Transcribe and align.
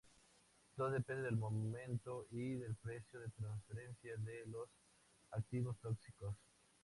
Todo 0.75 0.89
depende 0.89 1.21
del 1.25 1.35
momento 1.37 2.25
y 2.31 2.55
del 2.55 2.73
precio 2.73 3.19
de 3.19 3.29
transferencia 3.37 4.17
de 4.17 4.47
los 4.47 4.67
activos 5.29 5.77
tóxicos. 5.79 6.35